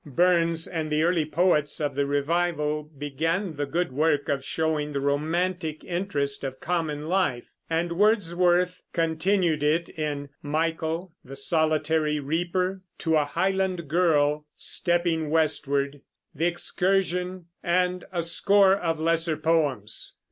Burns 0.03 0.65
and 0.65 0.91
the 0.91 1.03
early 1.03 1.25
poets 1.25 1.79
of 1.79 1.93
the 1.93 2.07
Revival 2.07 2.81
began 2.97 3.55
the 3.55 3.67
good 3.67 3.91
work 3.91 4.29
of 4.29 4.43
showing 4.43 4.93
the 4.93 4.99
romantic 4.99 5.83
interest 5.83 6.43
of 6.43 6.59
common 6.59 7.07
life; 7.07 7.51
and 7.69 7.91
Wordsworth 7.91 8.81
continued 8.93 9.61
it 9.61 9.89
in 9.89 10.29
"Michael," 10.41 11.13
"The 11.23 11.35
Solitary 11.35 12.19
Reaper," 12.19 12.81
"To 12.97 13.15
a 13.15 13.25
Highland 13.25 13.87
Girl," 13.87 14.47
"Stepping 14.57 15.29
Westward," 15.29 16.01
The 16.33 16.45
Excursion, 16.47 17.45
and 17.61 18.03
a 18.11 18.23
score 18.23 18.75
of 18.75 18.99
lesser 18.99 19.37
poems. 19.37 20.17